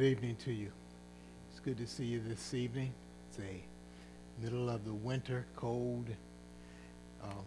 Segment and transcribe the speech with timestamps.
[0.00, 0.72] Good evening to you.
[1.50, 2.90] It's good to see you this evening.
[3.28, 6.06] It's a middle of the winter, cold
[7.22, 7.44] um,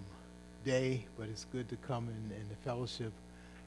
[0.63, 3.11] day, but it's good to come in, in the fellowship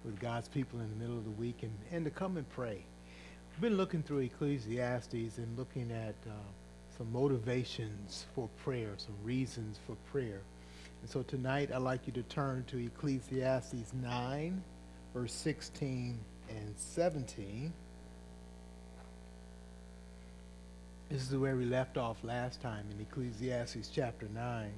[0.04, 2.85] with God's people in the middle of the week and, and to come and pray.
[3.50, 6.34] We've been looking through Ecclesiastes and looking at uh,
[6.96, 10.43] some motivations for prayer, some reasons for prayer.
[11.00, 14.62] And so tonight I'd like you to turn to Ecclesiastes 9,
[15.12, 17.73] verse 16 and 17.
[21.09, 24.73] This is where we left off last time in Ecclesiastes chapter 9.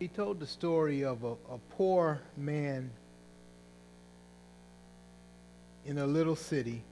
[0.00, 2.90] He told the story of a, a poor man
[5.86, 6.82] in a little city,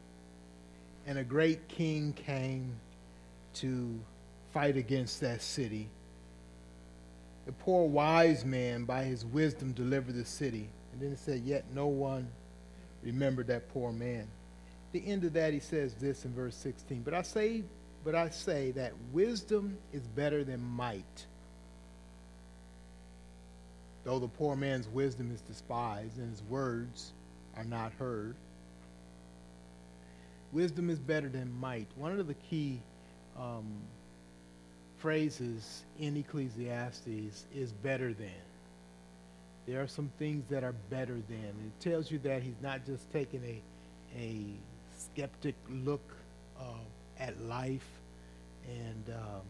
[1.04, 2.76] and a great king came
[3.54, 3.98] to
[4.52, 5.88] fight against that city.
[7.44, 10.68] The poor wise man, by his wisdom, delivered the city.
[10.96, 12.26] And then it said, Yet no one
[13.02, 14.28] remembered that poor man.
[14.92, 17.02] The end of that, he says this in verse 16.
[17.02, 17.64] But I say,
[18.02, 21.26] but I say that wisdom is better than might.
[24.04, 27.12] Though the poor man's wisdom is despised and his words
[27.58, 28.34] are not heard.
[30.50, 31.88] Wisdom is better than might.
[31.96, 32.80] One of the key
[33.38, 33.66] um,
[34.96, 38.45] phrases in Ecclesiastes is better than.
[39.66, 41.38] There are some things that are better than.
[41.40, 44.44] It tells you that he's not just taking a, a
[44.96, 46.14] skeptic look
[46.58, 46.62] uh,
[47.18, 47.88] at life,
[48.68, 49.42] and um,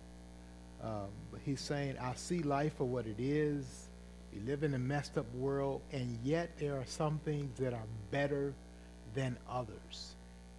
[0.82, 3.88] um, but he's saying, I see life for what it is.
[4.32, 7.86] We live in a messed up world, and yet there are some things that are
[8.10, 8.54] better
[9.14, 10.14] than others.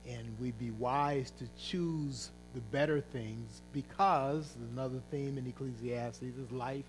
[0.07, 6.51] And we'd be wise to choose the better things because another theme in Ecclesiastes is
[6.51, 6.85] life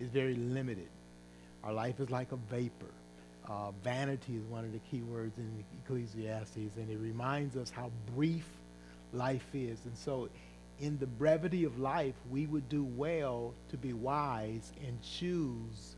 [0.00, 0.88] is very limited.
[1.68, 2.94] Our life is like a vapor.
[3.46, 7.90] Uh, vanity is one of the key words in Ecclesiastes, and it reminds us how
[8.16, 8.46] brief
[9.12, 9.78] life is.
[9.84, 10.30] And so,
[10.80, 15.96] in the brevity of life, we would do well to be wise and choose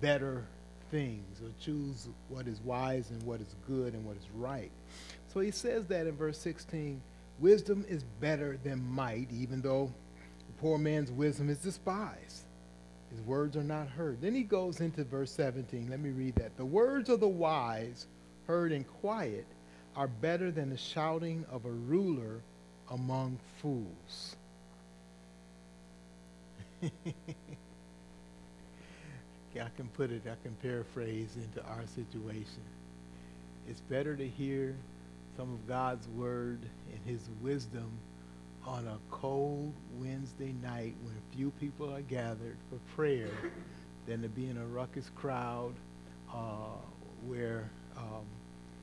[0.00, 0.44] better
[0.92, 4.70] things, or choose what is wise and what is good and what is right.
[5.26, 7.02] So he says that in verse 16
[7.40, 9.92] wisdom is better than might, even though
[10.46, 12.44] the poor man's wisdom is despised.
[13.14, 14.20] His words are not heard.
[14.20, 15.88] Then he goes into verse 17.
[15.88, 16.56] Let me read that.
[16.56, 18.06] The words of the wise,
[18.46, 19.46] heard in quiet,
[19.94, 22.40] are better than the shouting of a ruler
[22.90, 24.36] among fools.
[29.62, 32.62] I can put it, I can paraphrase into our situation.
[33.68, 34.74] It's better to hear
[35.36, 36.58] some of God's word
[36.92, 37.90] and his wisdom
[38.66, 43.30] on a cold Wednesday night when few people are gathered for prayer
[44.06, 45.74] than to be in a ruckus crowd
[46.32, 46.76] uh,
[47.26, 48.24] where um,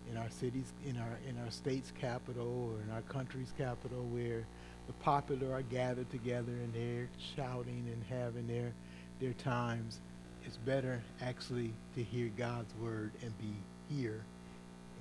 [0.10, 4.46] in our cities, in our, in our state's capital or in our country's capital where
[4.88, 8.74] the popular are gathered together and they're shouting and having their,
[9.20, 10.02] their times.
[10.44, 13.54] It's better actually to hear God's word and be
[13.96, 14.26] here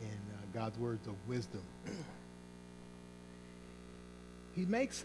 [0.02, 1.62] in uh, God's words of wisdom.
[4.54, 5.04] he makes,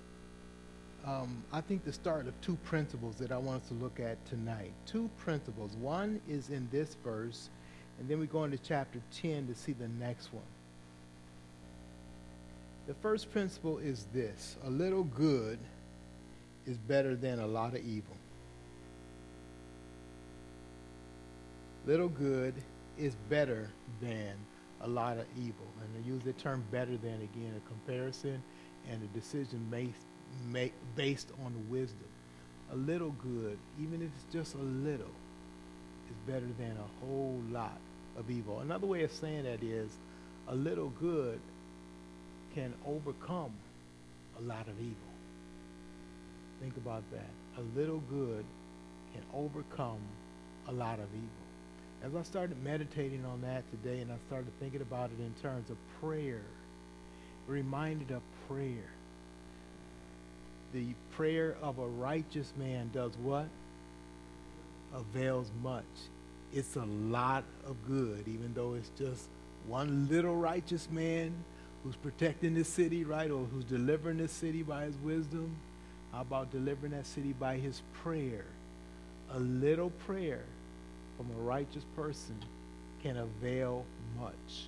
[1.05, 4.23] um, I think, the start of two principles that I want us to look at
[4.25, 4.71] tonight.
[4.85, 5.75] Two principles.
[5.77, 7.49] One is in this verse,
[7.99, 10.43] and then we go into chapter 10 to see the next one.
[12.87, 15.59] The first principle is this a little good
[16.65, 18.15] is better than a lot of evil.
[21.85, 22.55] Little good
[22.97, 23.69] is better
[24.01, 24.33] than
[24.81, 25.67] a lot of evil.
[25.81, 28.41] And I use the term better than again, a comparison
[28.89, 30.05] and a decision based,
[30.51, 32.07] make, based on wisdom.
[32.71, 35.05] A little good, even if it's just a little,
[36.09, 37.77] is better than a whole lot
[38.17, 38.59] of evil.
[38.59, 39.89] Another way of saying that is
[40.47, 41.39] a little good
[42.53, 43.51] can overcome
[44.39, 44.95] a lot of evil.
[46.61, 47.29] Think about that.
[47.57, 48.45] A little good
[49.13, 49.99] can overcome
[50.67, 51.45] a lot of evil.
[52.03, 55.69] As I started meditating on that today and I started thinking about it in terms
[55.69, 56.41] of prayer,
[57.47, 58.89] reminded of prayer.
[60.75, 63.47] The prayer of a righteous man does what?
[64.93, 65.85] Avails much.
[66.53, 69.29] It's a lot of good, even though it's just
[69.67, 71.33] one little righteous man
[71.81, 73.31] who's protecting this city, right?
[73.31, 75.55] Or who's delivering this city by his wisdom.
[76.11, 78.43] How about delivering that city by his prayer?
[79.31, 80.43] A little prayer
[81.15, 82.35] from a righteous person
[83.01, 83.85] can avail
[84.19, 84.67] much.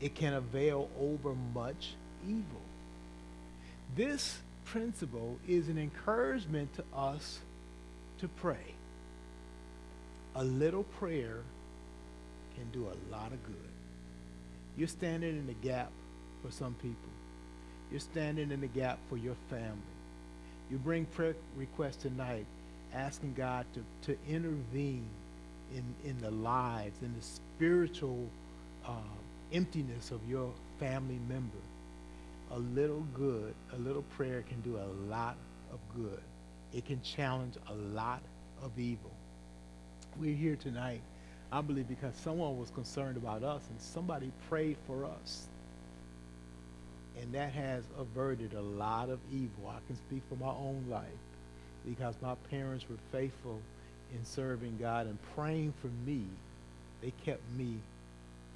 [0.00, 1.92] It can avail over much
[2.26, 2.62] evil.
[3.94, 7.40] This principle is an encouragement to us
[8.18, 8.74] to pray.
[10.34, 11.40] A little prayer
[12.54, 13.56] can do a lot of good.
[14.76, 15.90] You're standing in the gap
[16.42, 16.96] for some people.
[17.90, 19.76] You're standing in the gap for your family.
[20.70, 22.46] You bring prayer requests tonight,
[22.94, 25.06] asking God to, to intervene
[25.74, 28.28] in, in the lives, in the spiritual
[28.86, 28.92] uh,
[29.52, 31.58] emptiness of your family member.
[32.54, 35.36] A little good, a little prayer can do a lot
[35.72, 36.20] of good.
[36.74, 38.20] It can challenge a lot
[38.62, 39.10] of evil.
[40.20, 41.00] We're here tonight,
[41.50, 45.46] I believe, because someone was concerned about us and somebody prayed for us.
[47.20, 49.68] And that has averted a lot of evil.
[49.68, 51.06] I can speak for my own life
[51.86, 53.60] because my parents were faithful
[54.14, 56.24] in serving God and praying for me.
[57.00, 57.76] They kept me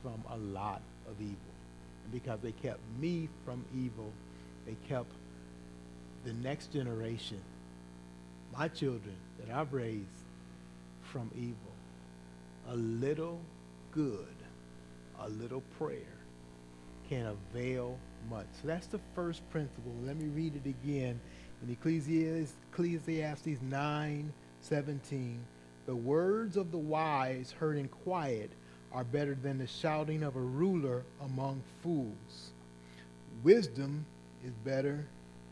[0.03, 1.56] from a lot of evil.
[2.13, 4.13] Because they kept me from evil,
[4.67, 5.11] they kept
[6.25, 7.41] the next generation,
[8.57, 10.07] my children that I've raised,
[11.03, 11.55] from evil.
[12.69, 13.41] A little
[13.93, 14.35] good,
[15.21, 16.17] a little prayer
[17.09, 17.97] can avail
[18.29, 18.47] much.
[18.61, 19.93] So that's the first principle.
[20.05, 21.21] Let me read it again
[21.63, 25.39] in Ecclesiastes, Ecclesiastes 9 17.
[25.87, 28.51] The words of the wise heard in quiet
[28.97, 32.51] are better than the shouting of a ruler among fools.
[33.45, 34.07] Wisdom
[34.43, 35.05] is better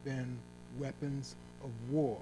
[0.07, 0.39] than
[0.79, 2.19] weapons of war.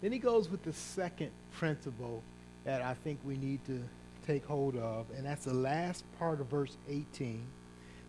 [0.00, 2.22] Then he goes with the second principle
[2.64, 3.82] that I think we need to
[4.24, 7.44] take hold of, and that's the last part of verse 18.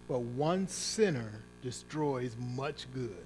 [0.08, 3.26] But one sinner destroys much good.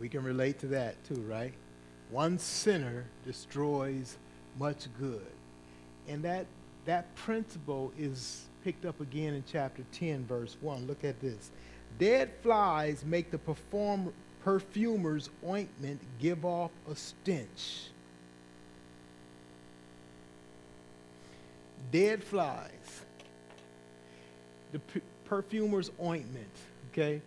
[0.00, 1.54] We can relate to that too, right?
[2.10, 4.18] One sinner destroys
[4.58, 5.26] much good.
[6.08, 6.46] And that,
[6.86, 10.86] that principle is picked up again in chapter 10, verse 1.
[10.86, 11.50] Look at this.
[11.98, 14.12] Dead flies make the perform,
[14.42, 17.88] perfumer's ointment give off a stench.
[21.92, 23.02] Dead flies.
[24.72, 24.80] The
[25.24, 26.50] perfumer's ointment,
[26.90, 27.20] okay,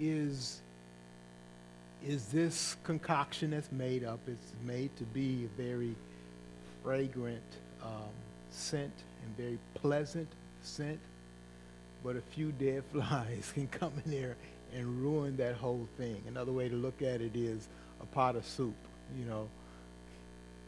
[0.00, 0.60] is
[2.06, 4.20] is this concoction that's made up.
[4.28, 5.94] It's made to be a very
[6.82, 7.42] fragrant
[7.82, 8.12] um,
[8.50, 8.92] scent
[9.24, 10.28] and very pleasant
[10.62, 10.98] scent.
[12.04, 14.36] But a few dead flies can come in there
[14.74, 16.22] and ruin that whole thing.
[16.28, 17.68] Another way to look at it is
[18.00, 18.74] a pot of soup.
[19.18, 19.48] You know,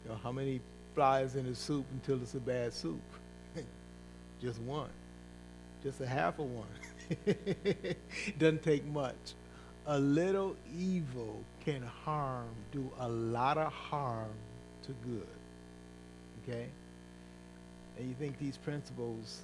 [0.03, 0.59] you know how many
[0.95, 3.01] flies in the soup until it's a bad soup?
[4.41, 4.89] Just one.
[5.83, 6.67] Just a half of one.
[8.37, 9.33] Doesn't take much
[9.87, 14.31] a little evil can harm, do a lot of harm
[14.83, 15.27] to good.
[16.43, 16.67] Okay?
[17.97, 19.41] And you think these principles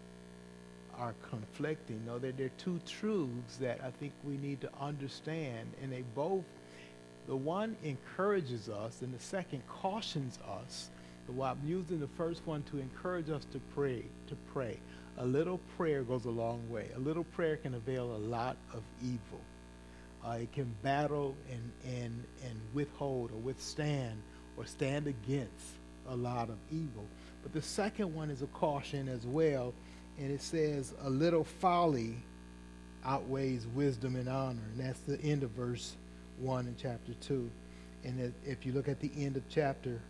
[0.97, 2.01] are conflicting.
[2.05, 5.69] No, they're, they're two truths that I think we need to understand.
[5.81, 6.43] And they both,
[7.27, 10.89] the one encourages us, and the second cautions us.
[11.27, 14.79] So I'm using the first one to encourage us to pray, to pray.
[15.17, 16.89] A little prayer goes a long way.
[16.95, 19.41] A little prayer can avail a lot of evil.
[20.25, 24.21] Uh, it can battle and, and, and withhold or withstand
[24.57, 25.51] or stand against
[26.09, 27.05] a lot of evil.
[27.43, 29.73] But the second one is a caution as well,
[30.17, 32.15] and it says, A little folly
[33.05, 34.61] outweighs wisdom and honor.
[34.73, 35.95] And that's the end of verse
[36.39, 37.49] 1 in chapter 2.
[38.03, 40.01] And if you look at the end of chapter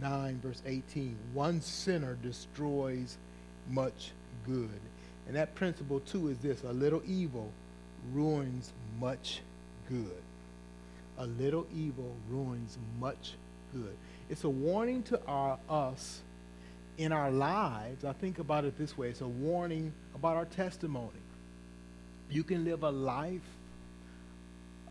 [0.00, 3.16] 9, verse 18, one sinner destroys
[3.70, 4.12] much
[4.46, 4.80] good.
[5.26, 7.50] And that principle, too, is this a little evil
[8.12, 9.40] ruins much
[9.88, 10.22] good.
[11.18, 13.34] A little evil ruins much
[13.72, 13.96] good.
[14.28, 16.22] It's a warning to our, us
[16.98, 18.04] in our lives.
[18.04, 21.10] I think about it this way it's a warning about our testimony.
[22.30, 23.40] You can live a life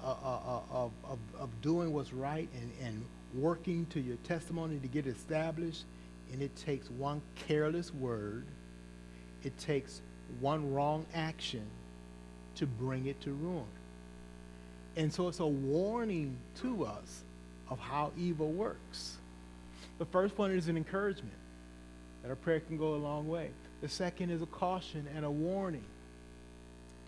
[0.04, 3.06] uh, uh, uh, of, of, of doing what's right and, and
[3.36, 5.86] working to your testimony to get established,
[6.32, 8.46] and it takes one careless word,
[9.44, 10.02] it takes
[10.40, 11.66] one wrong action
[12.56, 13.66] to bring it to ruin.
[14.96, 17.24] And so it's a warning to us
[17.70, 19.18] of how evil works.
[20.00, 21.34] The first one is an encouragement
[22.24, 23.50] that a prayer can go a long way.
[23.82, 25.84] The second is a caution and a warning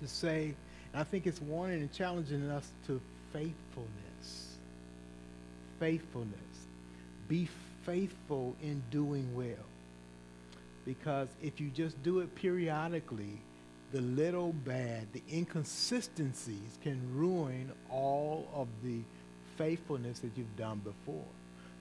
[0.02, 0.56] to say,
[0.92, 3.00] and I think it's warning and challenging us to
[3.32, 4.58] faithfulness.
[5.80, 6.34] Faithfulness.
[7.28, 7.48] Be
[7.84, 9.66] faithful in doing well.
[10.86, 13.40] Because if you just do it periodically,
[13.92, 19.00] the little bad, the inconsistencies can ruin all of the
[19.58, 21.26] faithfulness that you've done before.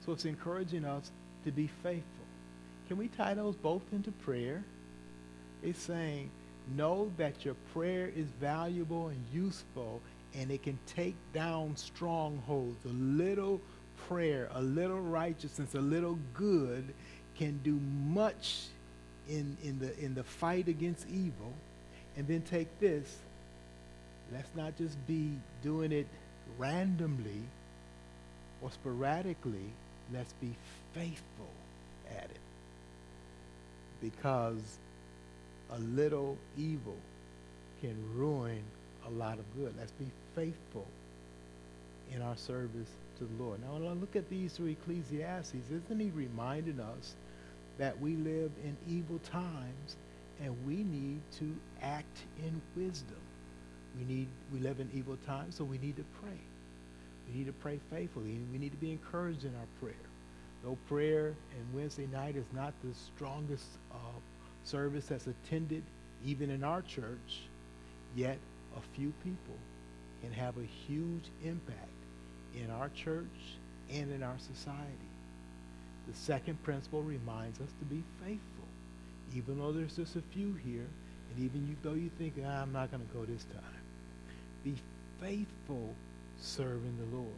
[0.05, 1.11] So it's encouraging us
[1.45, 2.22] to be faithful.
[2.93, 4.63] Can we tie those both into prayer?
[5.63, 6.29] It's saying,
[6.77, 10.03] know that your prayer is valuable and useful,
[10.35, 12.85] and it can take down strongholds.
[12.85, 13.63] A little
[14.09, 16.85] prayer, a little righteousness, a little good
[17.39, 17.81] can do
[18.13, 18.67] much
[19.27, 21.55] in, in, the, in the fight against evil.
[22.19, 23.17] And then take this
[24.35, 25.31] let's not just be
[25.63, 26.09] doing it
[26.59, 27.41] randomly
[28.61, 29.73] or sporadically,
[30.13, 30.55] let's be
[30.93, 31.49] faithful
[32.19, 32.52] at it.
[34.03, 34.79] Because
[35.71, 36.97] a little evil
[37.81, 38.63] can ruin
[39.07, 39.75] a lot of good.
[39.79, 40.87] Let's be faithful
[42.15, 43.61] in our service to the Lord.
[43.63, 47.15] Now, when I look at these three Ecclesiastes, isn't he reminding us
[47.79, 49.97] that we live in evil times
[50.43, 53.17] and we need to act in wisdom?
[53.99, 56.39] We need we live in evil times, so we need to pray.
[57.29, 58.39] We need to pray faithfully.
[58.53, 60.12] We need to be encouraged in our prayer.
[60.65, 63.97] Though prayer and Wednesday night is not the strongest uh,
[64.65, 65.83] service that's attended,
[66.25, 67.41] even in our church,
[68.15, 68.39] yet
[68.77, 69.57] a few people
[70.23, 71.89] can have a huge impact
[72.55, 73.57] in our church
[73.91, 75.11] and in our society.
[76.09, 78.69] The second principle reminds us to be faithful.
[79.35, 80.87] Even though there's just a few here,
[81.31, 83.83] and even you, though you think, ah, I'm not going to go this time,
[84.63, 84.75] be
[85.21, 85.95] faithful
[86.41, 87.29] serving the Lord.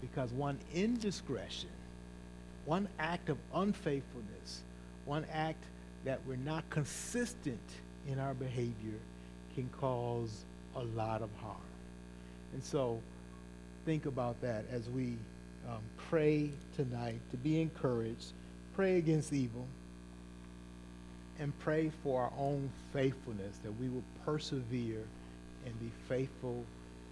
[0.00, 1.70] Because one indiscretion,
[2.64, 4.62] one act of unfaithfulness,
[5.04, 5.64] one act
[6.04, 7.60] that we're not consistent
[8.08, 8.98] in our behavior
[9.54, 10.44] can cause
[10.76, 11.56] a lot of harm.
[12.52, 13.00] And so
[13.84, 15.16] think about that as we
[15.68, 18.32] um, pray tonight to be encouraged,
[18.74, 19.66] pray against evil,
[21.38, 25.02] and pray for our own faithfulness, that we will persevere
[25.66, 26.64] and be faithful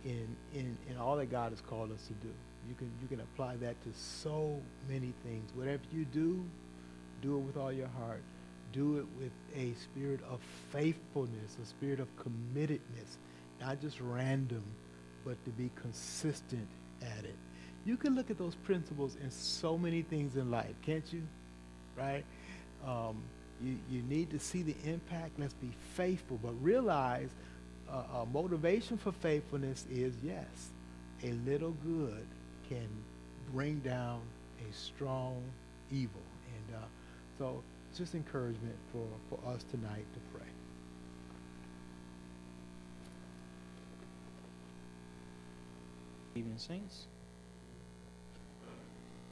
[0.05, 2.33] in, in, in all that God has called us to do.
[2.69, 5.50] You can, you can apply that to so many things.
[5.54, 6.45] Whatever you do,
[7.21, 8.23] do it with all your heart.
[8.73, 10.40] Do it with a spirit of
[10.71, 13.19] faithfulness, a spirit of committedness,
[13.61, 14.64] not just random,
[15.25, 16.66] but to be consistent
[17.02, 17.37] at it.
[17.85, 21.23] You can look at those principles in so many things in life, can't you?
[21.99, 22.25] Right?
[22.87, 23.23] Um,
[23.62, 25.38] you, you need to see the impact.
[25.38, 27.28] Let's be faithful, but realize
[27.90, 30.71] uh, uh, motivation for faithfulness is yes,
[31.23, 32.26] a little good
[32.73, 32.88] can
[33.52, 34.21] bring down
[34.59, 35.43] a strong
[35.91, 36.23] evil.
[36.47, 36.87] And uh,
[37.38, 37.62] so
[37.97, 40.47] just encouragement for, for us tonight to pray.
[46.35, 47.07] Evening, Saints.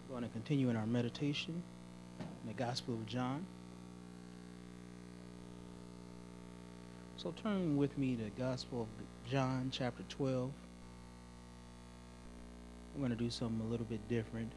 [0.09, 1.63] We're going to continue in our meditation
[2.19, 3.47] in the Gospel of John.
[7.17, 10.51] So turn with me to Gospel of John, chapter 12.
[12.95, 14.53] We're going to do something a little bit different.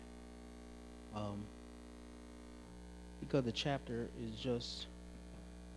[1.15, 1.43] Um,
[3.19, 4.87] because the chapter is just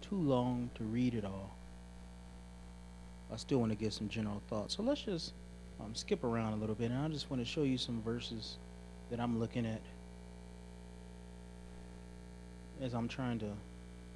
[0.00, 1.56] too long to read it all.
[3.32, 4.76] I still want to get some general thoughts.
[4.76, 5.32] So let's just
[5.80, 8.56] um, skip around a little bit, and I just want to show you some verses
[9.10, 9.80] that I'm looking at
[12.82, 13.52] as I'm trying to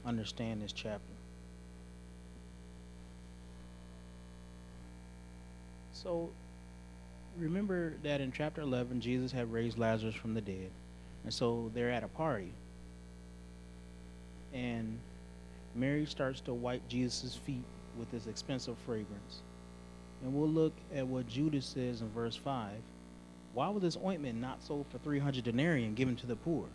[0.05, 1.01] understand this chapter.
[5.93, 6.31] So
[7.39, 10.71] remember that in chapter 11, Jesus had raised Lazarus from the dead.
[11.25, 12.53] And so they're at a party.
[14.53, 14.99] And
[15.75, 17.65] Mary starts to wipe Jesus' feet
[17.99, 19.41] with this expensive fragrance.
[20.23, 22.73] And we'll look at what Judas says in verse 5.
[23.53, 26.67] Why was this ointment not sold for 300 denarii and given to the poor?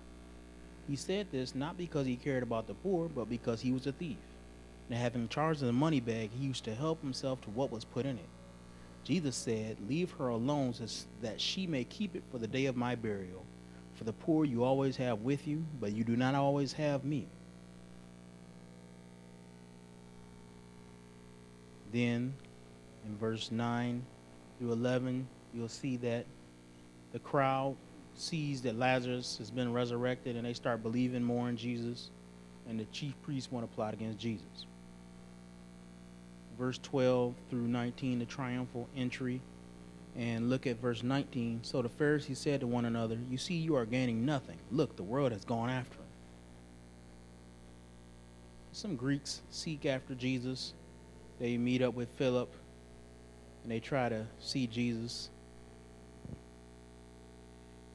[0.88, 3.92] He said this not because he cared about the poor, but because he was a
[3.92, 4.18] thief.
[4.90, 7.86] And having charge of the money bag, he used to help himself to what was
[7.86, 8.30] put in it.
[9.06, 10.86] Jesus said, Leave her alone so
[11.22, 13.46] that she may keep it for the day of my burial.
[13.94, 17.28] For the poor you always have with you, but you do not always have me.
[21.94, 22.34] Then,
[23.06, 24.04] in verse 9
[24.60, 26.26] through 11, you'll see that
[27.14, 27.78] the crowd
[28.16, 32.10] sees that Lazarus has been resurrected and they start believing more in Jesus,
[32.68, 34.66] and the chief priests want to plot against Jesus
[36.58, 39.42] verse 12 through 19, the triumphal entry,
[40.18, 41.60] and look at verse 19.
[41.64, 44.58] So the Pharisees said to one another, You see, you are gaining nothing.
[44.72, 46.06] Look, the world has gone after him.
[48.72, 50.74] Some Greeks seek after Jesus.
[51.40, 52.52] They meet up with Philip
[53.64, 55.30] and they try to see Jesus.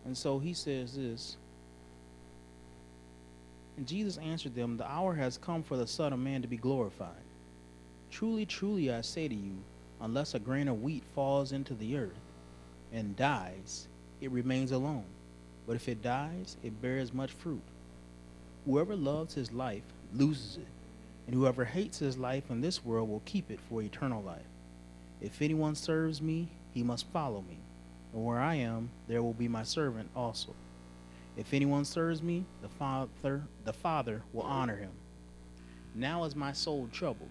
[0.04, 1.36] And so he says this.
[3.76, 6.56] And Jesus answered them, The hour has come for the Son of Man to be
[6.56, 7.14] glorified.
[8.10, 9.58] Truly, truly, I say to you,
[10.00, 12.20] unless a grain of wheat falls into the earth
[12.92, 13.88] and dies,
[14.20, 15.04] it remains alone.
[15.66, 17.62] But if it dies, it bears much fruit.
[18.66, 20.66] Whoever loves his life loses it,
[21.26, 24.42] and whoever hates his life in this world will keep it for eternal life.
[25.20, 27.58] If anyone serves me, he must follow me.
[28.12, 30.54] and where I am, there will be my servant also.
[31.36, 34.90] If anyone serves me, the Father, the Father will honor him.
[35.94, 37.30] Now is my soul troubled,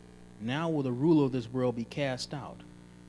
[0.41, 2.61] Now will the ruler of this world be cast out.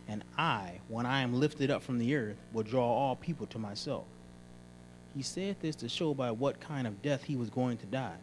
[0.08, 3.58] And I, when I am lifted up from the earth, will draw all people to
[3.58, 4.04] myself.
[5.14, 8.18] He said this to show by what kind of death he was going to die.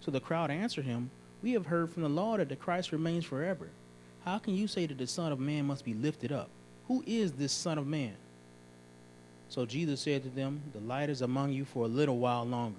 [0.00, 1.10] So the crowd answered him,
[1.42, 3.68] We have heard from the law that the Christ remains forever.
[4.24, 6.50] How can you say that the Son of Man must be lifted up?
[6.88, 8.14] Who is this Son of Man?
[9.48, 12.78] So Jesus said to them, The light is among you for a little while longer.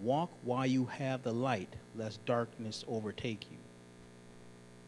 [0.00, 3.58] Walk while you have the light, lest darkness overtake you.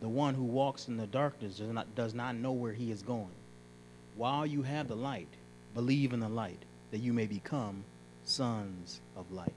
[0.01, 3.03] The one who walks in the darkness does not, does not know where he is
[3.03, 3.35] going.
[4.15, 5.29] While you have the light,
[5.75, 7.85] believe in the light, that you may become
[8.25, 9.53] sons of light.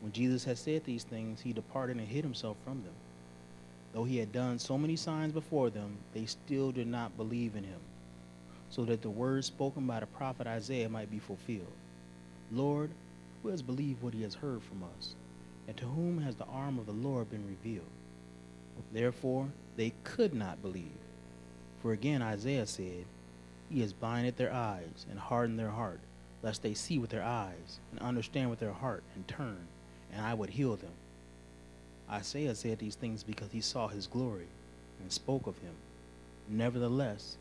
[0.00, 2.92] When Jesus had said these things, he departed and hid himself from them.
[3.94, 7.64] Though he had done so many signs before them, they still did not believe in
[7.64, 7.80] him,
[8.68, 11.72] so that the words spoken by the prophet Isaiah might be fulfilled.
[12.52, 12.90] Lord,
[13.42, 15.14] who has believed what he has heard from us?
[15.68, 17.86] And to whom has the arm of the Lord been revealed?
[18.92, 20.98] Therefore, they could not believe.
[21.82, 23.04] For again Isaiah said,
[23.70, 26.00] He has blinded their eyes and hardened their heart,
[26.42, 29.66] lest they see with their eyes and understand with their heart and turn
[30.14, 30.92] and I would heal them.
[32.10, 34.46] Isaiah said these things because he saw his glory
[35.00, 35.74] and spoke of him.
[36.48, 37.36] Nevertheless,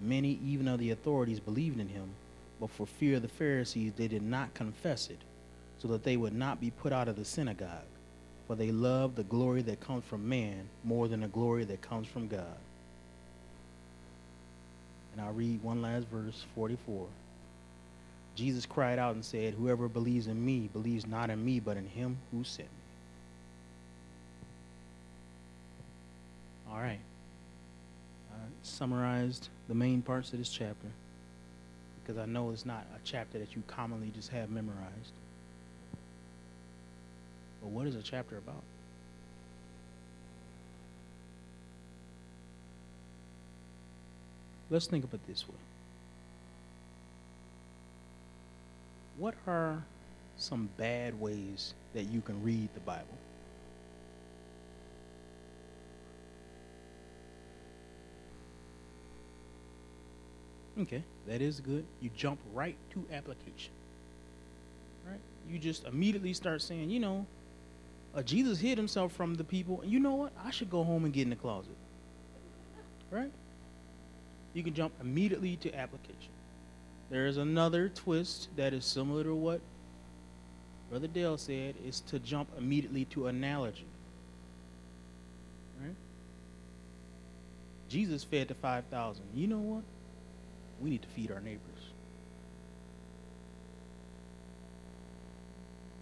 [0.00, 2.10] many even of the authorities believed in him,
[2.60, 5.20] but for fear of the Pharisees, they did not confess it,
[5.78, 7.84] so that they would not be put out of the synagogue.
[8.48, 12.08] For they love the glory that comes from man more than the glory that comes
[12.08, 12.58] from God.
[15.12, 17.06] And I'll read one last verse, 44.
[18.34, 21.86] Jesus cried out and said, Whoever believes in me believes not in me, but in
[21.86, 22.74] him who sent me.
[26.70, 27.00] All right.
[28.32, 30.88] I summarized the main parts of this chapter
[32.00, 35.12] because I know it's not a chapter that you commonly just have memorized.
[37.60, 38.62] But what is a chapter about?
[44.70, 45.54] Let's think it this way.
[49.18, 49.82] what are
[50.36, 53.04] some bad ways that you can read the Bible?
[60.80, 61.84] Okay, that is good.
[62.00, 63.72] You jump right to application.
[65.04, 65.18] Right?
[65.50, 67.26] You just immediately start saying, you know,
[68.14, 70.32] uh, Jesus hid himself from the people, and you know what?
[70.44, 71.76] I should go home and get in the closet.
[73.10, 73.30] Right?
[74.54, 76.32] You can jump immediately to application.
[77.10, 79.60] There is another twist that is similar to what
[80.90, 83.86] Brother Dale said, is to jump immediately to analogy.
[85.80, 85.94] Right?
[87.88, 89.22] Jesus fed the 5,000.
[89.34, 89.82] You know what?
[90.80, 91.60] We need to feed our neighbors.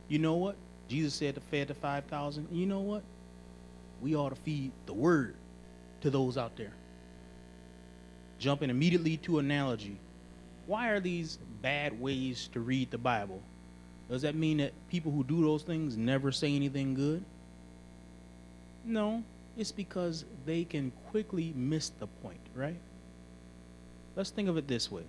[0.08, 0.56] You know what?
[0.88, 2.48] Jesus said to feed the 5,000.
[2.50, 3.02] You know what?
[4.00, 5.34] We ought to feed the word
[6.02, 6.72] to those out there.
[8.38, 9.98] Jumping immediately to analogy
[10.66, 13.40] why are these bad ways to read the Bible?
[14.10, 17.24] Does that mean that people who do those things never say anything good?
[18.84, 19.22] No,
[19.56, 22.76] it's because they can quickly miss the point, right?
[24.14, 25.02] Let's think of it this way.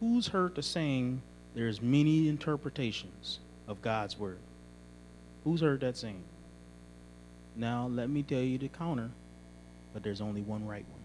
[0.00, 1.22] Who's heard the saying,
[1.54, 4.38] there's many interpretations of God's word?
[5.44, 6.22] Who's heard that saying?
[7.56, 9.10] Now, let me tell you the counter,
[9.92, 11.00] but there's only one right one.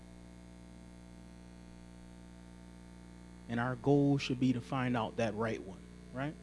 [3.50, 5.80] And our goal should be to find out that right one,
[6.13, 6.34] right?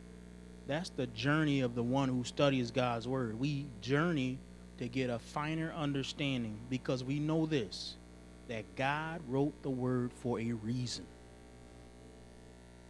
[0.67, 3.39] That's the journey of the one who studies God's word.
[3.39, 4.39] We journey
[4.79, 7.97] to get a finer understanding because we know this
[8.49, 11.07] that God wrote the word for a reason.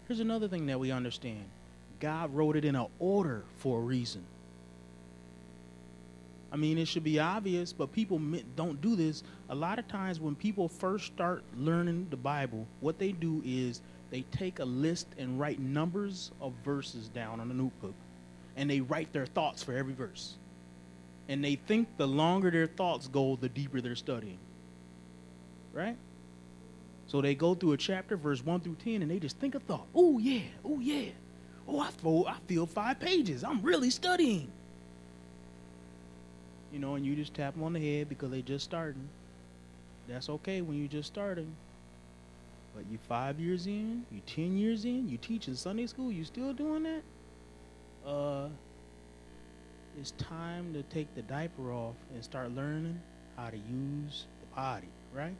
[0.08, 1.44] Here's another thing that we understand
[2.00, 4.24] God wrote it in an order for a reason.
[6.54, 8.20] I mean, it should be obvious, but people
[8.54, 9.24] don't do this.
[9.48, 13.80] A lot of times, when people first start learning the Bible, what they do is
[14.12, 17.96] they take a list and write numbers of verses down on a notebook,
[18.56, 20.36] and they write their thoughts for every verse.
[21.28, 24.38] And they think the longer their thoughts go, the deeper they're studying.
[25.72, 25.96] Right?
[27.08, 29.58] So they go through a chapter, verse 1 through 10, and they just think a
[29.58, 29.88] thought.
[29.92, 30.42] Oh, yeah.
[30.64, 31.10] Oh, yeah.
[31.66, 33.42] Oh, I feel, I feel five pages.
[33.42, 34.52] I'm really studying.
[36.74, 39.08] You know, and you just tap them on the head because they just starting.
[40.08, 41.54] That's okay when you just starting.
[42.74, 46.24] But you five years in, you ten years in, you teach in Sunday school, you
[46.24, 47.02] still doing that?
[48.04, 48.48] Uh,
[49.96, 53.02] it's time to take the diaper off and start learning
[53.36, 55.36] how to use the body, right?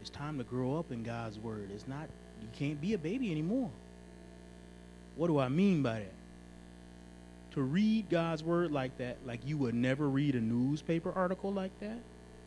[0.00, 1.70] It's time to grow up in God's word.
[1.70, 2.08] It's not
[2.40, 3.72] you can't be a baby anymore.
[5.14, 6.19] What do I mean by that?
[7.52, 11.78] To read God's word like that, like you would never read a newspaper article like
[11.80, 11.98] that,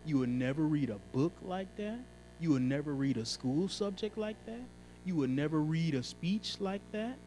[0.06, 2.00] you would never read a book like that,
[2.40, 4.62] you would never read a school subject like that,
[5.06, 7.18] you would never read a speech like that.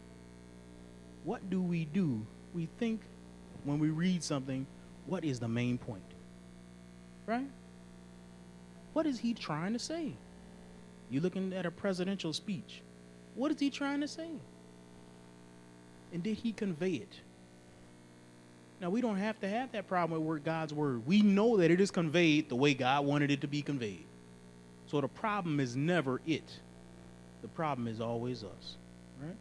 [1.24, 2.24] What do we do?
[2.54, 3.02] We think
[3.64, 4.66] when we read something,
[5.06, 6.02] what is the main point?
[7.26, 7.48] Right?
[8.94, 10.12] What is he trying to say?
[11.10, 12.82] You're looking at a presidential speech.
[13.34, 14.30] What is he trying to say?
[16.12, 17.20] And did he convey it?
[18.80, 21.06] Now, we don't have to have that problem with God's word.
[21.06, 24.04] We know that it is conveyed the way God wanted it to be conveyed.
[24.86, 26.60] So the problem is never it,
[27.42, 28.76] the problem is always us,
[29.20, 29.36] right?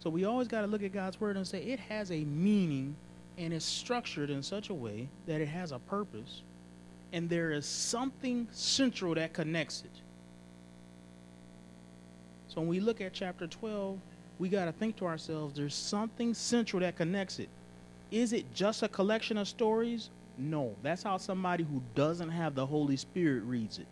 [0.00, 2.96] So we always got to look at God's word and say it has a meaning
[3.36, 6.42] and it's structured in such a way that it has a purpose
[7.12, 10.00] and there is something central that connects it.
[12.48, 13.98] So when we look at chapter 12,
[14.38, 17.48] we got to think to ourselves there's something central that connects it.
[18.10, 20.10] Is it just a collection of stories?
[20.36, 20.74] No.
[20.82, 23.86] That's how somebody who doesn't have the Holy Spirit reads it.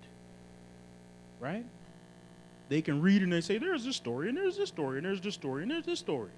[1.40, 1.64] Right?
[2.68, 5.20] They can read and they say, there's this story, and there's this story, and there's
[5.20, 6.30] this story, and there's this story.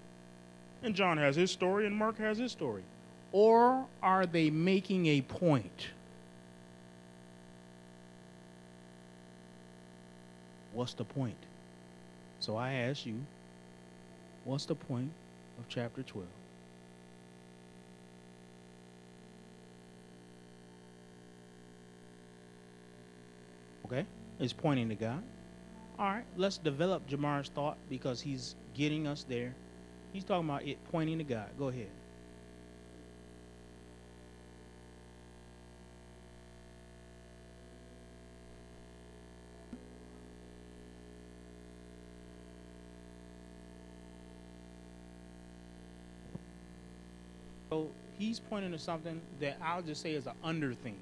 [0.82, 2.82] And John has his story, and Mark has his story.
[3.32, 5.88] Or are they making a point?
[10.72, 11.36] What's the point?
[12.40, 13.20] So I ask you,
[14.44, 15.10] what's the point
[15.58, 16.26] of chapter 12?
[23.88, 24.07] Okay?
[24.38, 25.22] It's pointing to God.
[25.98, 29.55] All right, let's develop Jamar's thought because he's getting us there.
[30.12, 31.48] He's talking about it pointing to God.
[31.59, 31.88] Go ahead.
[47.70, 50.96] So he's pointing to something that I'll just say is an under theme.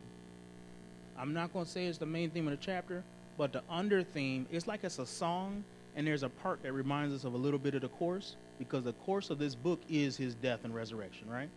[1.19, 3.03] I'm not going to say it's the main theme of the chapter,
[3.39, 7.15] but the under theme, it's like it's a song, and there's a part that reminds
[7.15, 10.17] us of a little bit of the course because the course of this book is
[10.17, 11.49] his death and resurrection, right?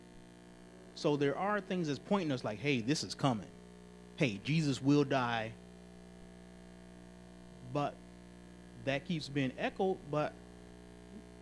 [0.95, 3.47] So there are things that's pointing us like, hey, this is coming.
[4.15, 5.51] Hey, Jesus will die.
[7.73, 7.93] But
[8.85, 10.33] that keeps being echoed, but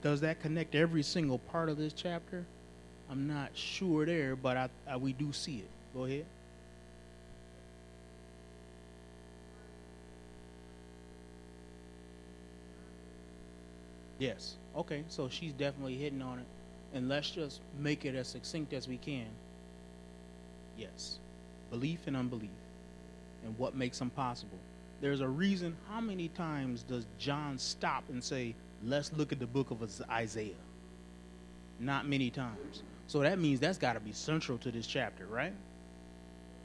[0.01, 2.45] does that connect every single part of this chapter?
[3.09, 5.69] I'm not sure there, but I, I, we do see it.
[5.95, 6.25] Go ahead.
[14.19, 14.55] Yes.
[14.75, 16.45] Okay, so she's definitely hitting on it.
[16.93, 19.27] And let's just make it as succinct as we can.
[20.77, 21.19] Yes.
[21.69, 22.49] Belief and unbelief.
[23.45, 24.57] And what makes them possible.
[25.01, 29.45] There's a reason how many times does John stop and say, let's look at the
[29.45, 30.53] book of Isaiah?
[31.79, 32.83] Not many times.
[33.07, 35.53] So that means that's got to be central to this chapter, right?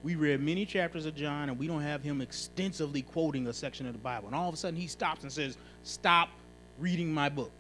[0.03, 3.87] We read many chapters of John and we don't have him extensively quoting a section
[3.87, 4.29] of the Bible.
[4.29, 6.31] And all of a sudden he stops and says, Stop
[6.79, 7.53] reading my book.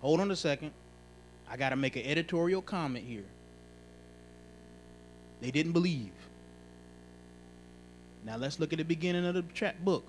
[0.00, 0.72] Hold on a second.
[1.48, 3.24] I got to make an editorial comment here.
[5.40, 6.10] They didn't believe.
[8.24, 10.04] Now let's look at the beginning of the tra- book.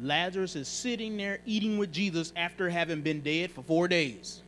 [0.00, 4.42] Lazarus is sitting there eating with Jesus after having been dead for four days.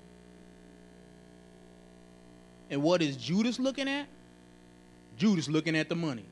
[2.71, 4.07] And what is Judas looking at?
[5.17, 6.25] Judas looking at the money.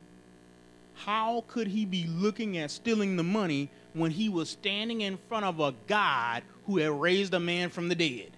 [0.94, 5.44] How could he be looking at stealing the money when he was standing in front
[5.44, 8.30] of a God who had raised a man from the dead?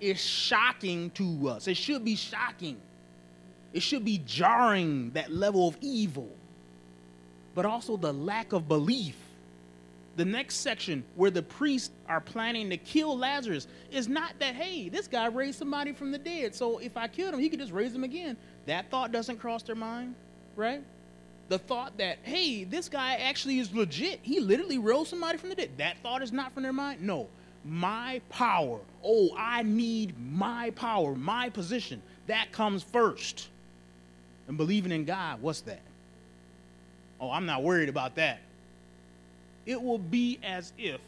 [0.00, 1.68] It's shocking to us.
[1.68, 2.78] It should be shocking.
[3.72, 6.30] It should be jarring, that level of evil.
[7.54, 9.16] But also the lack of belief
[10.20, 14.90] the next section where the priests are planning to kill Lazarus is not that, hey,
[14.90, 16.54] this guy raised somebody from the dead.
[16.54, 18.36] So if I killed him, he could just raise him again.
[18.66, 20.14] That thought doesn't cross their mind,
[20.56, 20.82] right?
[21.50, 24.20] The thought that, hey, this guy actually is legit.
[24.22, 25.70] He literally rose somebody from the dead.
[25.78, 27.02] That thought is not from their mind.
[27.02, 27.26] No.
[27.64, 28.78] My power.
[29.04, 32.02] Oh, I need my power, my position.
[32.28, 33.48] That comes first.
[34.46, 35.82] And believing in God, what's that?
[37.20, 38.38] Oh, I'm not worried about that.
[39.66, 41.00] It will be as if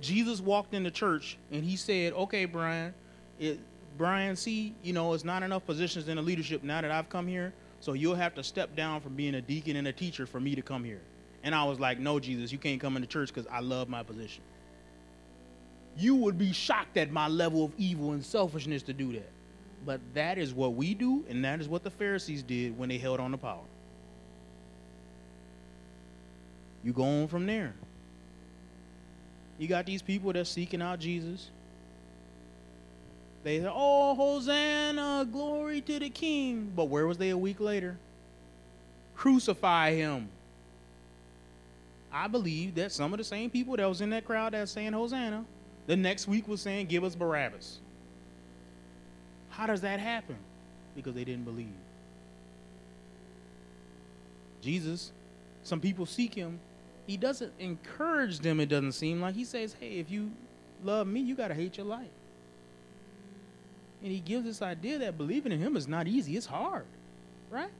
[0.00, 2.92] Jesus walked into church and he said, "Okay, Brian,
[3.38, 3.60] it,
[3.96, 7.28] Brian, see, you know, it's not enough positions in the leadership now that I've come
[7.28, 10.38] here, so you'll have to step down from being a deacon and a teacher for
[10.38, 11.00] me to come here."
[11.42, 14.02] And I was like, "No, Jesus, you can't come into church because I love my
[14.02, 14.42] position."
[15.96, 19.30] You would be shocked at my level of evil and selfishness to do that.
[19.84, 22.98] But that is what we do, and that is what the Pharisees did when they
[22.98, 23.64] held on to power.
[26.84, 27.74] You go on from there.
[29.58, 31.50] You got these people that's seeking out Jesus.
[33.42, 36.72] They said, Oh, Hosanna, glory to the King.
[36.74, 37.96] But where was they a week later?
[39.16, 40.28] Crucify him.
[42.12, 44.92] I believe that some of the same people that was in that crowd that's saying
[44.92, 45.44] Hosanna,
[45.86, 47.78] the next week was saying, Give us Barabbas.
[49.50, 50.36] How does that happen?
[50.94, 51.72] Because they didn't believe.
[54.60, 55.12] Jesus,
[55.62, 56.58] some people seek him.
[57.06, 59.34] He doesn't encourage them, it doesn't seem like.
[59.34, 60.30] He says, Hey, if you
[60.84, 62.08] love me, you got to hate your life.
[64.02, 66.86] And he gives this idea that believing in him is not easy, it's hard,
[67.50, 67.70] right?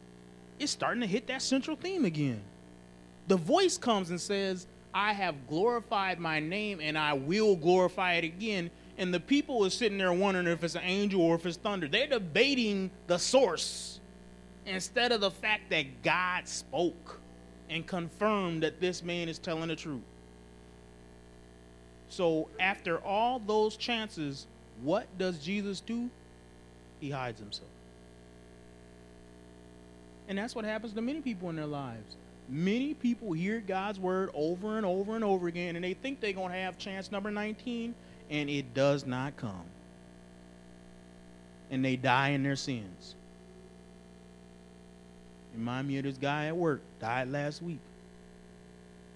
[0.59, 2.43] It's starting to hit that central theme again.
[3.29, 8.25] The voice comes and says, I have glorified my name and I will glorify it
[8.25, 8.71] again.
[8.99, 11.89] And the people are sitting there wondering if it's an angel or if it's thunder.
[11.89, 14.01] They're debating the source
[14.67, 17.21] instead of the fact that God spoke
[17.71, 20.03] and confirmed that this man is telling the truth.
[22.09, 24.49] So, after all those chances,
[24.83, 26.11] what does Jesus do?
[27.01, 27.69] He hides himself.
[30.29, 32.17] And that's what happens to many people in their lives.
[32.49, 36.33] Many people hear God's word over and over and over again, and they think they're
[36.33, 37.95] going to have chance number 19,
[38.29, 39.65] and it does not come.
[41.71, 43.15] And they die in their sins.
[45.55, 47.81] Remind me of this guy at work, died last week.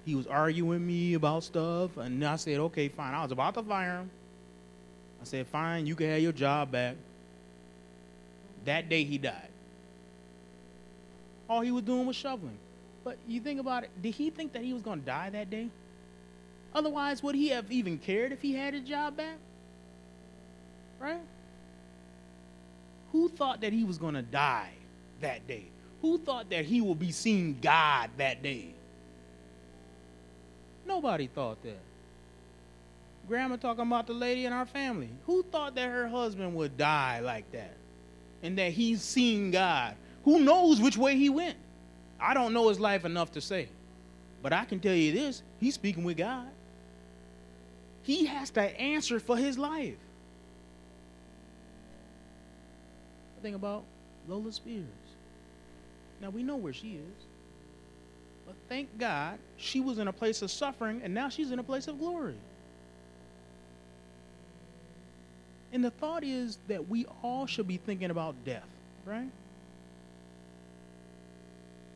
[0.04, 3.14] He was arguing me about stuff, and I said, okay, fine.
[3.14, 4.10] I was about to fire him.
[5.24, 6.96] I said, fine, you can have your job back.
[8.66, 9.48] That day he died.
[11.48, 12.58] All he was doing was shoveling.
[13.04, 15.48] But you think about it, did he think that he was going to die that
[15.48, 15.70] day?
[16.74, 19.38] Otherwise, would he have even cared if he had his job back?
[21.00, 21.22] Right?
[23.12, 24.72] Who thought that he was going to die
[25.22, 25.64] that day?
[26.02, 28.74] Who thought that he would be seeing God that day?
[30.86, 31.80] Nobody thought that.
[33.28, 35.08] Grandma talking about the lady in our family.
[35.26, 37.72] Who thought that her husband would die like that?
[38.42, 39.94] And that he's seen God?
[40.24, 41.56] Who knows which way he went?
[42.20, 43.68] I don't know his life enough to say.
[44.42, 46.48] But I can tell you this he's speaking with God.
[48.02, 49.96] He has to answer for his life.
[53.40, 53.84] Think about
[54.28, 54.84] Lola Spears.
[56.20, 57.24] Now we know where she is.
[58.46, 61.62] But thank God she was in a place of suffering and now she's in a
[61.62, 62.36] place of glory.
[65.74, 68.68] And the thought is that we all should be thinking about death,
[69.04, 69.28] right?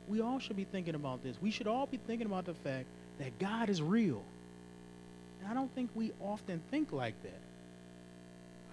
[0.09, 1.37] we all should be thinking about this.
[1.41, 2.87] We should all be thinking about the fact
[3.19, 4.23] that God is real.
[5.41, 7.41] And I don't think we often think like that.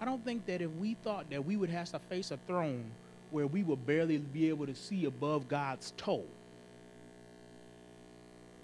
[0.00, 2.84] I don't think that if we thought that we would have to face a throne
[3.30, 6.24] where we would barely be able to see above God's toe,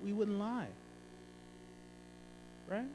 [0.02, 0.68] we wouldn't lie.
[2.68, 2.88] Right?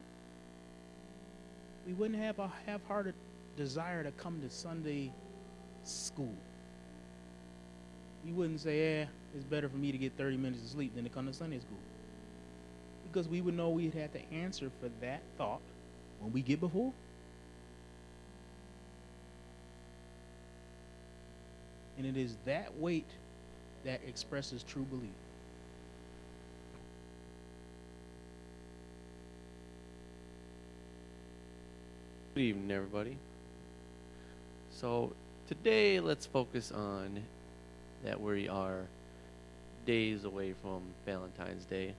[1.86, 3.14] We wouldn't have a half hearted
[3.58, 5.12] desire to come to Sunday
[5.84, 6.34] school.
[8.26, 11.04] You wouldn't say, eh, it's better for me to get 30 minutes of sleep than
[11.04, 11.78] to come to Sunday school.
[13.12, 15.62] Because we would know we'd have to answer for that thought
[16.20, 16.94] when we get before.
[21.98, 23.10] And it is that weight
[23.84, 25.10] that expresses true belief.
[32.36, 33.18] Good evening, everybody.
[34.80, 35.12] So,
[35.48, 37.24] today let's focus on
[38.04, 38.82] that we are
[39.88, 41.96] days away from Valentine's Day.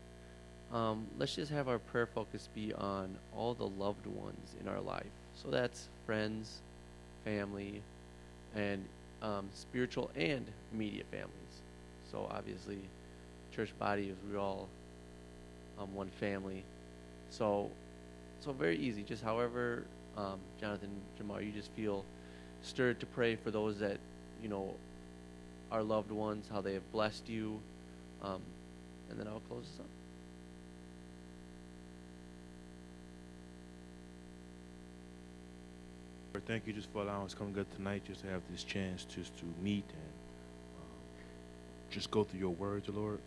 [0.73, 4.81] Um, let's just have our prayer focus be on all the loved ones in our
[4.81, 5.11] life.
[5.35, 6.61] So that's friends,
[7.25, 7.83] family,
[8.55, 8.85] and
[9.23, 11.63] um, spiritual and immediate families.
[12.13, 12.79] So obviously,
[13.57, 14.69] church body is we all
[15.81, 16.63] um, one family.
[17.31, 17.71] So,
[18.39, 19.03] so very easy.
[19.03, 19.83] Just however,
[20.17, 22.05] um, Jonathan, Jamar, you just feel
[22.63, 23.99] stirred to pray for those that
[24.43, 24.75] you know
[25.71, 27.61] our loved ones, how they have blessed you.
[28.23, 28.41] Um,
[29.11, 29.87] and then I'll close this up.
[36.47, 39.05] Thank you just for allowing us to come good tonight, just to have this chance
[39.05, 40.13] just to meet and
[40.79, 41.25] um,
[41.91, 43.19] just go through your words, Lord.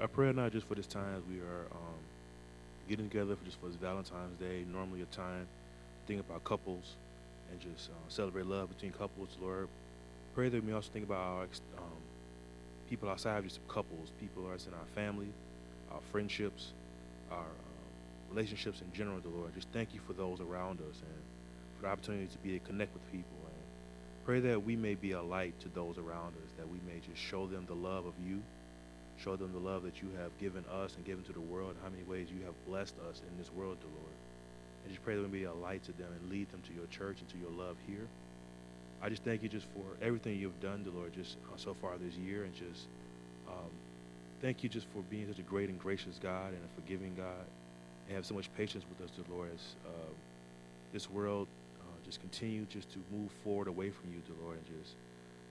[0.00, 2.00] I pray not just for this time as we are um,
[2.88, 5.46] getting together for just for this Valentine's Day, normally a time
[6.06, 6.96] think about couples
[7.50, 9.68] and just uh, celebrate love between couples, Lord.
[10.34, 11.42] Pray that we also think about our
[11.78, 12.00] um,
[12.88, 15.28] people outside of just couples, people that's in our family,
[15.92, 16.72] our friendships,
[17.30, 19.54] our uh, relationships in general, the Lord.
[19.54, 21.20] Just thank you for those around us and
[21.76, 23.36] for the opportunity to be to connect with people.
[23.44, 23.62] And
[24.24, 27.20] pray that we may be a light to those around us, that we may just
[27.20, 28.40] show them the love of you,
[29.18, 31.90] show them the love that you have given us and given to the world, how
[31.90, 34.14] many ways you have blessed us in this world, the Lord.
[34.82, 36.86] And just pray that we be a light to them and lead them to your
[36.86, 38.06] church and to your love here.
[39.02, 41.96] I just thank you just for everything you've done, the Lord, just uh, so far
[41.96, 42.86] this year, and just
[43.48, 43.70] um,
[44.42, 47.46] thank you just for being such a great and gracious God and a forgiving God,
[48.06, 50.12] and have so much patience with us, the Lord, as uh,
[50.92, 51.48] this world
[51.80, 54.96] uh, just continue just to move forward away from you, the Lord, and just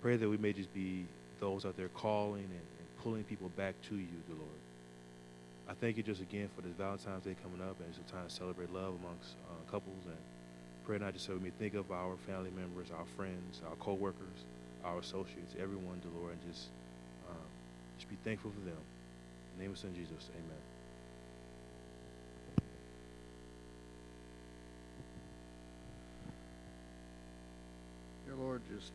[0.02, 1.06] pray that we may just be
[1.40, 4.69] those out there calling and, and pulling people back to you, the Lord.
[5.70, 8.28] I thank you just again for this Valentine's Day coming up, and it's a time
[8.28, 10.18] to celebrate love amongst uh, couples and
[10.84, 14.46] pray not just we may think of our family members, our friends, our co-workers,
[14.84, 16.70] our associates, everyone, the Lord, and just
[17.30, 17.38] um,
[18.00, 18.82] just be thankful for them.
[19.54, 20.58] In the name of Son Jesus, Amen.
[28.26, 28.92] Dear Lord, just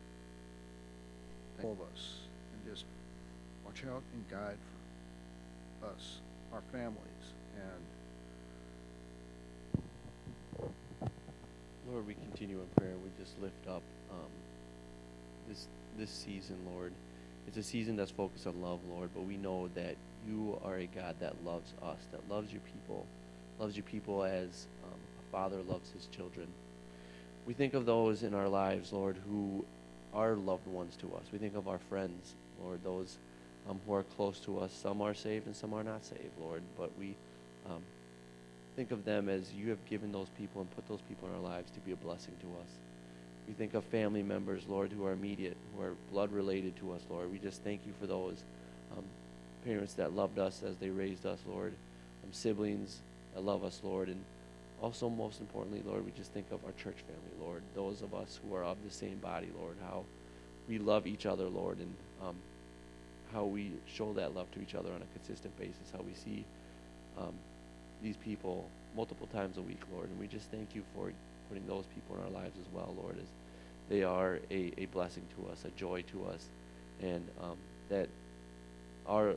[1.63, 2.83] all of us and just
[3.65, 4.57] watch out and guide
[5.81, 6.19] for us,
[6.55, 7.83] our families, and
[11.91, 12.93] Lord, we continue in prayer.
[13.03, 14.31] We just lift up um,
[15.49, 16.93] this this season, Lord.
[17.45, 20.85] It's a season that's focused on love, Lord, but we know that you are a
[20.85, 23.05] God that loves us, that loves your people,
[23.59, 26.47] loves your people as um, a father loves his children.
[27.45, 29.65] We think of those in our lives, Lord, who
[30.13, 31.23] are loved ones to us.
[31.33, 33.17] We think of our friends, Lord, those
[33.69, 34.71] um, who are close to us.
[34.71, 37.15] Some are saved and some are not saved, Lord, but we
[37.67, 37.81] um,
[38.75, 41.51] think of them as you have given those people and put those people in our
[41.51, 42.69] lives to be a blessing to us.
[43.47, 47.01] We think of family members, Lord, who are immediate, who are blood related to us,
[47.09, 47.31] Lord.
[47.31, 48.43] We just thank you for those
[48.97, 49.03] um,
[49.65, 51.73] parents that loved us as they raised us, Lord.
[52.23, 52.99] Um, siblings
[53.33, 54.09] that love us, Lord.
[54.09, 54.23] And
[54.81, 57.61] also, most importantly, Lord, we just think of our church family, Lord.
[57.75, 59.75] Those of us who are of the same body, Lord.
[59.83, 60.03] How
[60.67, 62.35] we love each other, Lord, and um,
[63.35, 65.91] how we show that love to each other on a consistent basis.
[65.91, 66.45] How we see
[67.17, 67.33] um,
[68.01, 70.09] these people multiple times a week, Lord.
[70.09, 71.11] And we just thank you for
[71.49, 73.27] putting those people in our lives as well, Lord, as
[73.89, 76.47] they are a, a blessing to us, a joy to us,
[77.01, 77.57] and um,
[77.89, 78.07] that
[79.05, 79.35] our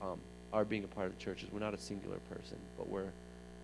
[0.00, 0.20] um,
[0.52, 3.10] our being a part of the church is we're not a singular person, but we're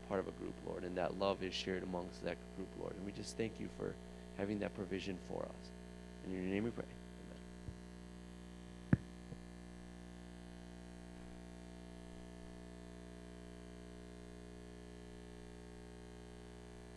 [0.09, 2.95] part of a group, Lord, and that love is shared amongst that group, Lord.
[2.97, 3.95] And we just thank you for
[4.37, 5.71] having that provision for us.
[6.27, 6.85] In your name we pray.